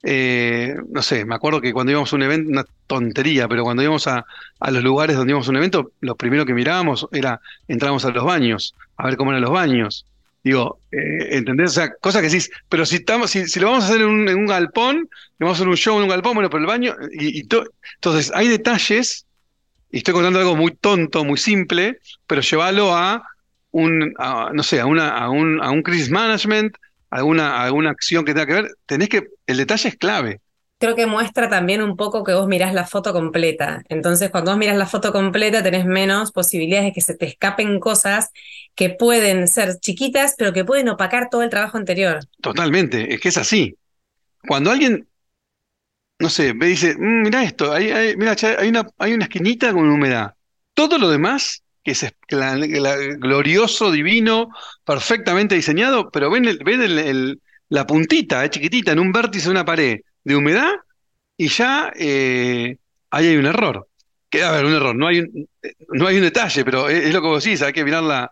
[0.04, 3.82] Eh, no sé, me acuerdo que cuando íbamos a un evento, una tontería, pero cuando
[3.84, 4.26] íbamos a,
[4.60, 8.12] a los lugares donde íbamos a un evento, lo primero que mirábamos era, entrábamos a
[8.12, 10.06] los baños, a ver cómo eran los baños.
[10.44, 11.72] Digo, eh, ¿entendés?
[11.72, 14.10] O sea, cosas que decís, pero si estamos, si, si lo vamos a hacer en
[14.10, 17.40] un, galpón, vamos a hacer un show en un galpón, bueno, pero el baño, y,
[17.40, 19.26] y to- entonces hay detalles,
[19.92, 23.24] y estoy contando algo muy tonto, muy simple, pero llévalo a
[23.72, 26.76] un, a, no sé, a una, a un, a un crisis management,
[27.10, 30.41] alguna, alguna acción que tenga que ver, tenés que, el detalle es clave.
[30.80, 33.82] Creo que muestra también un poco que vos mirás la foto completa.
[33.89, 37.80] Entonces, cuando vos mirás la foto completa, tenés menos posibilidades de que se te escapen
[37.80, 38.30] cosas
[38.76, 42.20] que pueden ser chiquitas, pero que pueden opacar todo el trabajo anterior.
[42.41, 43.76] Totalmente, es que es así.
[44.48, 45.08] Cuando alguien,
[46.20, 47.74] no sé, y dice, "Mm, mirá esto,
[48.17, 50.36] mira, che, hay una, hay una esquinita con humedad.
[50.76, 54.50] Todo lo demás, es la- la- glorioso, divino,
[54.84, 56.45] perfectamente diseñado, pero ven,
[57.69, 60.71] la puntita, eh, chiquitita, en un vértice de una pared de humedad,
[61.38, 62.78] y ya eh,
[63.12, 63.88] ahí hay un error.
[64.30, 65.47] Que, a ver, un error, no hay un,
[66.17, 68.30] un detalle, pero es, es lo que vos decís, hay que mirar la,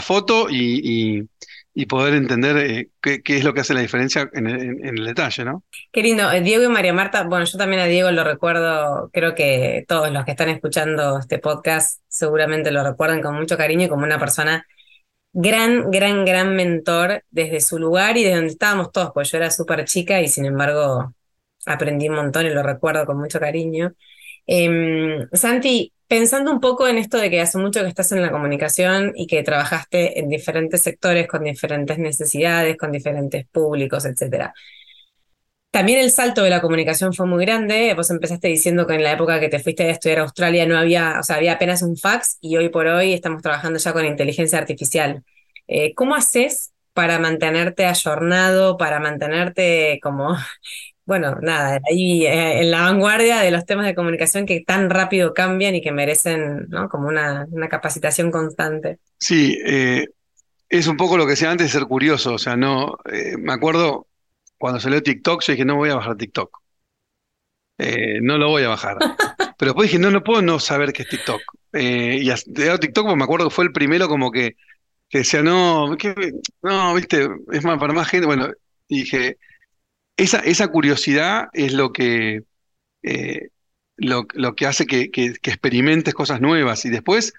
[0.00, 1.28] foto y-
[1.76, 5.64] y poder entender eh, qué, es lo que hace la diferencia en, el detalle, ¿no?
[5.90, 6.30] Qué lindo.
[6.30, 10.12] Eh, Diego y María Marta, bueno, yo también a Diego lo recuerdo, creo que todos
[10.12, 14.20] los que están escuchando este podcast seguramente lo recuerdan con mucho cariño y como una
[14.20, 14.64] persona
[15.32, 19.50] gran, gran, gran mentor desde su lugar y de donde estábamos todos, pues yo era
[19.50, 21.12] súper chica y sin embargo
[21.66, 23.94] aprendí un montón y lo recuerdo con mucho cariño.
[24.46, 28.30] Em, Santi, pensando un poco en esto de que hace mucho que estás en la
[28.30, 34.54] comunicación y que trabajaste en diferentes sectores con diferentes necesidades, con diferentes públicos, etcétera.
[35.72, 37.94] También el salto de la comunicación fue muy grande.
[37.94, 40.78] Vos empezaste diciendo que en la época que te fuiste a estudiar a Australia no
[40.78, 44.06] había, o sea, había apenas un fax y hoy por hoy estamos trabajando ya con
[44.06, 45.24] inteligencia artificial.
[45.66, 50.36] Eh, ¿cómo haces para mantenerte ayornado, para mantenerte como,
[51.06, 55.34] bueno, nada, ahí eh, en la vanguardia de los temas de comunicación que tan rápido
[55.34, 56.88] cambian y que merecen, ¿no?
[56.88, 58.98] Como una, una capacitación constante?
[59.18, 60.06] Sí, eh,
[60.68, 62.34] es un poco lo que decía antes, ser curioso.
[62.34, 64.08] O sea, no, eh, me acuerdo
[64.58, 66.58] cuando salió TikTok, yo dije, no voy a bajar TikTok.
[68.22, 68.98] No lo voy a bajar.
[69.56, 71.42] Pero después dije, no, no puedo no saber qué es TikTok.
[71.72, 74.56] Y de TikTok, pues me acuerdo que fue el primero como que,
[75.08, 76.14] que decía, no, ¿qué-
[76.62, 78.26] no, viste, es más para más gente.
[78.26, 78.48] Bueno,
[78.88, 79.38] dije,
[80.16, 82.44] esa, esa curiosidad es lo que,
[83.02, 83.48] eh,
[83.96, 86.84] lo, que hace que, que- experimentes cosas nuevas.
[86.84, 87.32] Y después,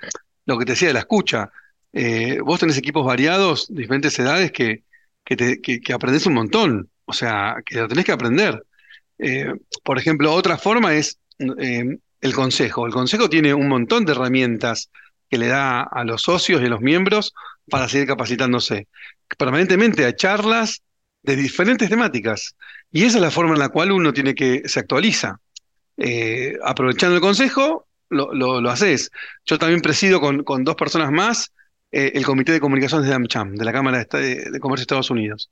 [0.46, 1.52] lo que te decía de la escucha.
[1.94, 4.84] Eh, vos tenés equipos variados, diferentes edades, que,
[5.24, 6.90] que, aprendés un montón.
[7.06, 8.64] O sea, que lo tenés que aprender.
[9.18, 12.86] Eh, por ejemplo, otra forma es eh, el consejo.
[12.86, 14.90] El consejo tiene un montón de herramientas
[15.30, 17.34] que le da a los socios y a los miembros
[17.70, 18.88] para seguir capacitándose.
[19.38, 20.84] Permanentemente hay charlas
[21.26, 22.56] de diferentes temáticas.
[22.92, 25.40] Y esa es la forma en la cual uno tiene que se actualiza.
[25.98, 29.12] Eh, aprovechando el consejo, lo, lo, haces.
[29.46, 31.52] Yo también presido con, con dos personas más
[31.92, 35.50] eh, el Comité de Comunicaciones de AmCham, de la Cámara de Comercio de Estados Unidos.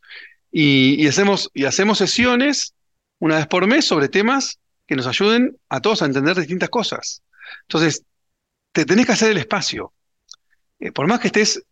[0.51, 2.73] Y, y hacemos, y hacemos sesiones
[3.19, 7.23] una vez por mes sobre temas que nos ayuden a todos a entender distintas cosas.
[7.63, 8.03] Entonces,
[8.71, 9.93] te tenés que hacer el espacio.
[10.79, 11.63] Eh, por más que estés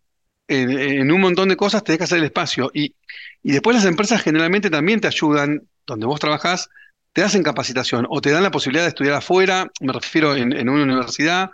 [0.48, 2.70] en, un montón de cosas, tenés que hacer el espacio.
[2.74, 2.94] Y,
[3.42, 6.68] y después las empresas generalmente también te ayudan, donde vos trabajás,
[7.12, 10.68] te hacen capacitación o te dan la posibilidad de estudiar afuera, me refiero en, en
[10.68, 11.50] una universidad.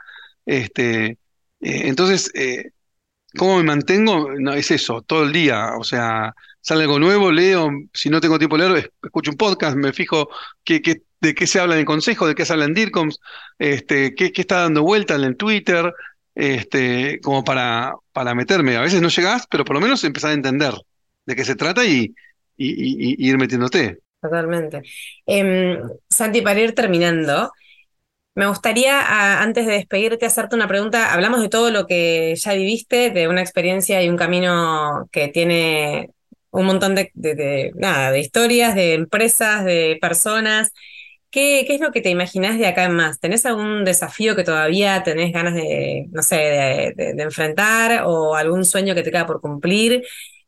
[0.46, 1.18] Este, eh,
[1.60, 2.70] entonces, eh,
[3.36, 4.30] ¿cómo me mantengo?
[4.38, 5.72] No, es eso, todo el día.
[5.78, 9.36] O sea, sale algo nuevo, leo, si no tengo tiempo de leer, es- escucho un
[9.36, 10.28] podcast, me fijo
[10.64, 13.18] qué, qué- de qué se habla en el consejo, de qué se habla en DIRCOMS,
[13.58, 15.92] este, qué, qué está dando vuelta en Twitter,
[16.38, 18.76] este, como para, para meterme.
[18.76, 20.72] A veces no llegás, pero por lo menos empezar a entender
[21.26, 22.14] de qué se trata y,
[22.56, 23.98] ir metiéndote.
[24.22, 24.82] Totalmente.
[25.26, 27.52] Em, Santi, para ir terminando,
[28.34, 31.12] me gustaría, antes de despedirte, hacerte una pregunta.
[31.12, 36.10] Hablamos de todo lo que ya viviste, de una experiencia y un camino que tiene
[36.50, 40.72] un montón de- de- nada, de historias, de empresas, de personas.
[41.30, 43.20] ¿Qué, qué es lo que te imaginás de acá en más?
[43.20, 48.34] ¿Tenés algún desafío que todavía tenés ganas de, no sé, de, de- de enfrentar o
[48.34, 50.02] algún sueño que te queda por cumplir?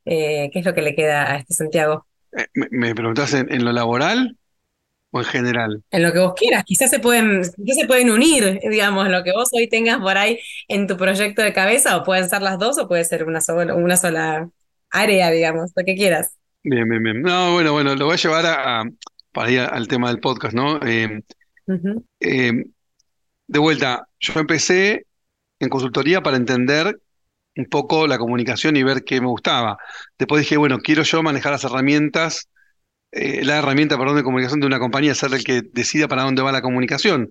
[0.06, 2.06] Eh, ¿qué es lo que le queda a este Santiago?
[2.32, 4.38] Eh, ¿Me, me preguntás en, en lo laboral
[5.12, 5.84] o en general?
[5.92, 9.32] En lo que vos quieras, quizás se pueden, quizás se pueden unir, digamos, lo que
[9.32, 10.38] vos hoy tengas por ahí
[10.68, 13.74] en tu proyecto de cabeza, o pueden ser las dos, o puede ser una sola,
[13.74, 14.48] una sola
[14.90, 16.36] área, digamos, lo que quieras.
[16.62, 17.22] Bien, bien, bien.
[17.22, 18.84] No, bueno, bueno, lo voy a llevar a, a-
[19.32, 20.80] para ir al tema del podcast, ¿no?
[20.86, 21.22] Eh,
[21.66, 22.04] Ujú.
[22.20, 22.64] eh,
[23.46, 25.06] de vuelta, yo empecé
[25.58, 27.00] en consultoría para entender
[27.56, 29.76] un poco la comunicación y ver qué me gustaba.
[30.18, 32.48] Después dije, bueno, quiero yo manejar las herramientas,
[33.12, 36.42] eh, la herramienta, perdón, de comunicación de una compañía, ser el que decida para dónde
[36.42, 37.30] va la comunicación.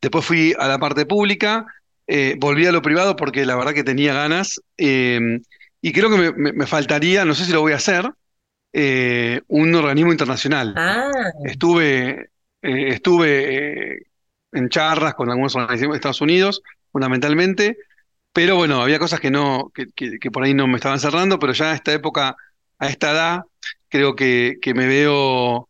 [0.00, 1.66] Después fui a la parte pública,
[2.06, 5.40] eh, volví a lo privado porque la verdad que tenía ganas, eh,
[5.82, 8.08] y creo que me faltaría, no sé si lo voy a hacer,
[8.76, 10.80] eh, un organismo internacional.
[11.14, 12.30] Ah, Estuve,
[12.62, 14.02] eh, estuve eh,
[14.52, 16.62] en charlas con algunos organizaciones de Estados Unidos,
[16.92, 17.78] fundamentalmente,
[18.32, 21.38] pero bueno, había cosas que no, que, que- que por ahí no me estaban cerrando,
[21.38, 22.36] pero ya a esta época,
[22.78, 23.40] a esta edad,
[23.88, 25.68] creo que, que me veo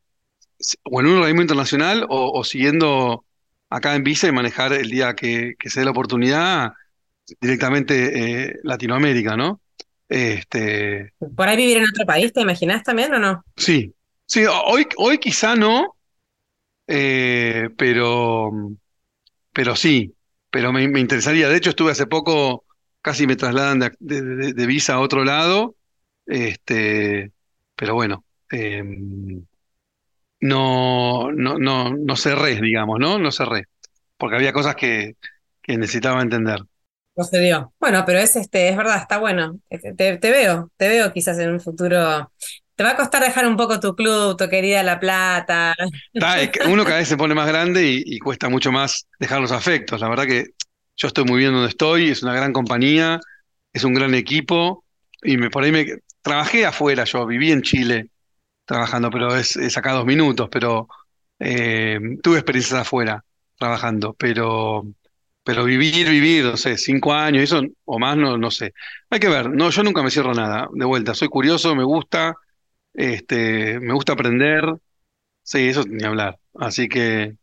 [0.85, 3.25] o en un organismo internacional o, o siguiendo
[3.71, 6.73] acá en Visa y manejar el día que, que se dé la oportunidad
[7.40, 9.61] directamente eh, Latinoamérica, ¿no?
[10.09, 13.45] Este, por ahí vivir en otro país, ¿te imaginás también o no?
[13.57, 13.95] Sí,
[14.27, 15.97] sí, hoy, hoy quizá no,
[16.88, 18.51] eh, pero,
[19.53, 20.14] pero sí,
[20.51, 21.49] pero me, me interesaría.
[21.49, 22.64] De hecho, estuve hace poco,
[23.01, 25.77] casi me trasladan de, de- de- de visa a otro lado,
[26.27, 27.33] este,
[27.77, 28.83] pero bueno, eh,
[30.40, 33.19] no, no, no, no cerré, digamos, ¿no?
[33.19, 33.64] No cerré,
[34.16, 35.16] porque había cosas que,
[35.62, 36.61] que necesitaba entender.
[37.16, 37.55] No se.
[37.81, 39.59] Bueno, pero es este, es verdad, está bueno.
[39.68, 42.31] Te, veo, te veo quizás en un futuro.
[42.74, 45.74] Te va a costar dejar un poco tu club, tu querida La Plata.
[46.68, 50.00] Uno cada vez se pone más grande y, y cuesta mucho más dejar los afectos.
[50.00, 50.44] La verdad que
[50.96, 53.20] yo estoy muy bien donde estoy, es una gran compañía,
[53.72, 54.85] es un gran equipo
[55.22, 55.87] y me, por ahí me
[56.22, 58.11] trabajé afuera, yo viví en Chile
[58.64, 60.88] trabajando, pero es, es acá dos minutos, pero
[61.38, 63.24] eh, tuve experiencias afuera
[63.59, 64.85] trabajando, pero,
[65.47, 68.75] pero vivir, vivir, no sé, cinco años, eso o más, no, no sé.
[69.11, 72.35] Hay que ver, no, yo nunca me cierro nada, de vuelta, soy curioso, me gusta,
[72.93, 74.65] este, me gusta aprender,
[75.45, 76.41] sí, eso ni hablar.
[76.55, 77.37] Así que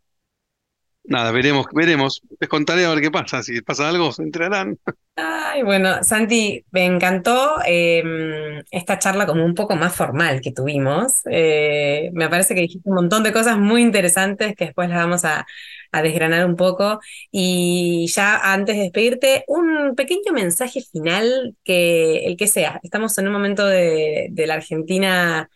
[1.06, 4.78] nada, veremos, veremos, les contaré a ver qué pasa, si pasa algo, se enterarán.
[5.16, 11.22] Ay, bueno, Santi, me encantó em, esta charla como un poco más formal que tuvimos.
[11.30, 15.24] Eh, me parece que dijiste un montón de cosas muy interesantes que después las vamos
[15.24, 15.46] a,
[15.94, 17.00] a desgranar un poco.
[17.32, 22.80] Y ya antes de despedirte, un pequeño mensaje final, que el que sea.
[22.84, 25.50] Estamos en un momento de, de la Argentina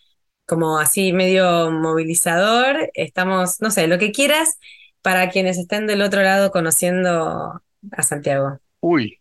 [0.46, 2.90] como así medio movilizador.
[2.94, 4.58] Estamos, no sé, lo que quieras
[5.02, 8.60] para quienes estén del otro lado conociendo a Santiago.
[8.80, 9.18] Uy,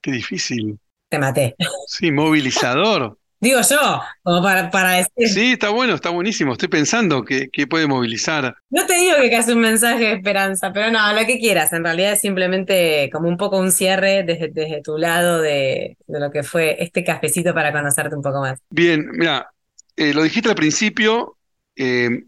[0.00, 0.78] qué difícil.
[1.08, 1.56] Te maté.
[1.86, 3.18] Sí, movilizador.
[3.38, 5.28] Digo yo, como para, para decir.
[5.28, 6.52] Sí, está bueno, está buenísimo.
[6.52, 8.56] Estoy pensando que, que puede movilizar.
[8.70, 11.72] No te digo que casi un mensaje de esperanza, pero no, lo que quieras.
[11.72, 16.20] En realidad es simplemente como un poco un cierre desde, desde tu lado de, de
[16.20, 18.58] lo que fue este cafecito para conocerte un poco más.
[18.70, 19.50] Bien, mira,
[19.96, 21.36] eh, lo dijiste al principio.
[21.76, 22.24] eh,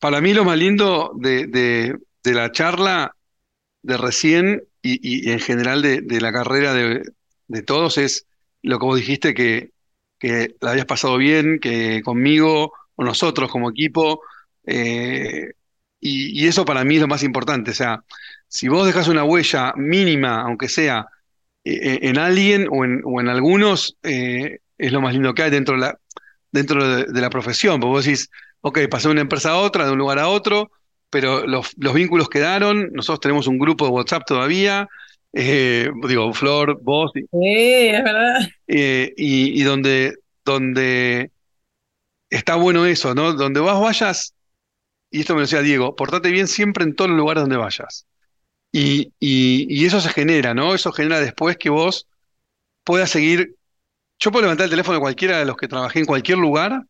[0.00, 3.16] para mí lo más lindo de, de- de la charla
[3.82, 7.02] de recién y, y- en general de, de la carrera de,
[7.48, 8.26] de todos es
[8.62, 9.71] lo que vos dijiste que,
[10.22, 14.22] que la habías pasado bien, que conmigo o nosotros como equipo.
[14.66, 15.50] eh,
[16.00, 17.70] y, eso para mí es lo más importante.
[17.72, 18.04] O sea,
[18.48, 21.06] si vos dejas una huella mínima, aunque sea
[21.64, 25.50] eh, en alguien o en, o en algunos, eh, es lo más lindo que hay
[25.50, 25.98] dentro de la,
[26.52, 27.80] dentro de, de la profesión.
[27.80, 28.30] Porque vos decís,
[28.62, 30.70] ok, pasé de una empresa a otra, de un lugar a otro,
[31.10, 32.90] pero los, los vínculos quedaron.
[32.92, 34.88] Nosotros tenemos un grupo de WhatsApp todavía.
[35.32, 37.28] Eh, digo, Flor, vos, y, Sí,
[37.88, 38.40] es verdad.
[38.66, 41.30] eh, y, y donde, donde
[42.30, 43.32] está bueno eso, ¿no?
[43.34, 44.34] Donde vas vayas,
[45.10, 48.06] y esto me lo decía Diego, portate bien siempre en todos los lugares donde vayas.
[48.72, 50.74] Y, y, y eso se genera, ¿no?
[50.74, 52.08] Eso genera después que vos
[52.84, 53.56] puedas seguir.
[54.20, 56.82] Yo puedo levantar el teléfono de cualquiera de los que trabajé en cualquier lugar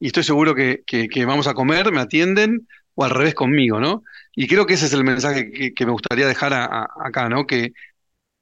[0.00, 3.78] y estoy seguro que, que- que vamos a comer, me atienden o al revés conmigo,
[3.78, 4.02] ¿no?
[4.34, 7.46] Y creo que ese es el mensaje que, me gustaría dejar acá, ¿no?
[7.46, 7.72] Que,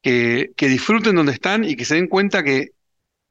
[0.01, 2.71] que, disfruten donde están y que se den cuenta que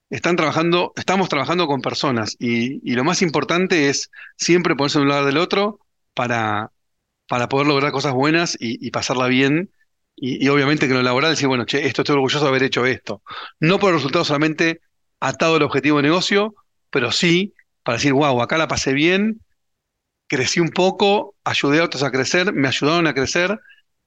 [0.09, 5.09] están trabajando, estamos trabajando con personas y, lo más importante es siempre ponerse en un
[5.09, 5.81] lugar del otro
[6.15, 6.71] para,
[7.29, 9.73] para poder lograr cosas buenas y, pasarla bien.
[10.15, 13.23] Y, obviamente que lo laboral decir, bueno, che, esto estoy orgulloso de haber hecho esto.
[13.59, 14.81] No por el resultado solamente
[15.19, 16.55] atado al objetivo de negocio,
[16.89, 19.41] pero sí para decir, wow, acá la pasé bien,
[20.29, 23.59] crecí un poco, ayudé a otros a crecer, me ayudaron a crecer.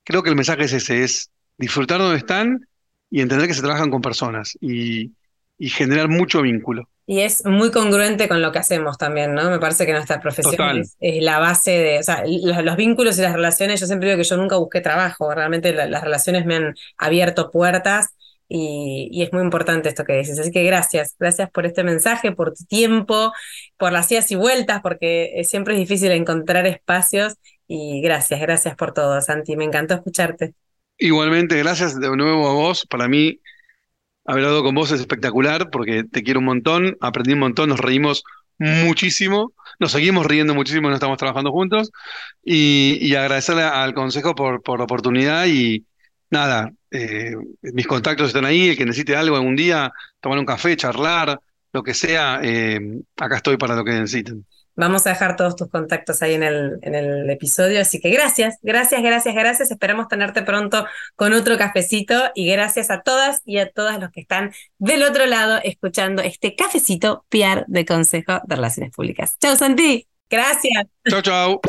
[0.03, 2.67] Creo que el mensaje es ese, es disfrutar donde están
[3.09, 5.13] y entender que se trabajan con personas y,
[5.57, 6.89] y generar mucho vínculo.
[7.05, 9.49] Y es muy congruente con lo que hacemos también, ¿no?
[9.49, 13.17] Me parece que nuestra profesión es, es la base de, o sea, los, los vínculos
[13.17, 16.45] y las relaciones, yo siempre digo que yo nunca busqué trabajo, realmente la- las relaciones
[16.45, 18.09] me han abierto puertas
[18.49, 20.39] y, y es muy importante esto que dices.
[20.39, 23.31] Así que gracias, gracias por este mensaje, por tu tiempo,
[23.77, 27.35] por las idas y vueltas, porque eh, siempre es difícil encontrar espacios
[27.67, 30.55] y gracias, gracias por todo, Santi, me encantó escucharte.
[30.97, 32.85] Igualmente, gracias de nuevo a vos.
[32.89, 33.39] Para mí,
[34.25, 37.79] haber hablado con vos es espectacular porque te quiero un montón, aprendí un montón, nos
[37.79, 38.23] reímos
[38.57, 41.91] muchísimo, nos seguimos riendo muchísimo, no estamos trabajando juntos.
[42.43, 45.85] Y, y agradecerle al consejo por, por la oportunidad y
[46.29, 50.75] nada, eh, mis contactos están ahí, el que necesite algo algún día, tomar un café,
[50.75, 51.39] charlar,
[51.71, 52.79] lo que sea, eh,
[53.17, 54.45] acá estoy para lo que necesiten.
[54.75, 59.35] Vamos a dejar todos tus contactos ahí en el, episodio, así que gracias, gracias, gracias,
[59.35, 59.71] gracias.
[59.71, 60.85] Esperamos tenerte pronto
[61.17, 65.25] con otro cafecito y gracias a todas y a todos los que están del otro
[65.25, 69.35] lado escuchando este cafecito PR de Consejo de Relaciones Públicas.
[69.41, 70.08] Chau, Santi.
[70.29, 70.85] Gracias.
[71.09, 71.59] Chau, chau.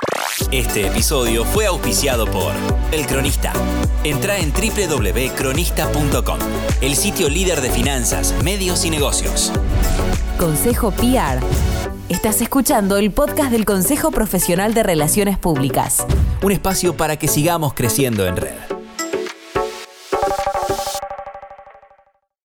[0.53, 2.53] Este episodio fue auspiciado por
[2.93, 3.55] El Cronista.
[4.05, 6.39] Entra en www.cronista.com,
[6.83, 9.51] el sitio líder de finanzas, medios y negocios.
[10.39, 11.41] Consejo PR.
[12.11, 16.07] Estás escuchando el podcast del Consejo Profesional de Relaciones Públicas.
[16.43, 18.80] Un espacio para que sigamos creciendo en red.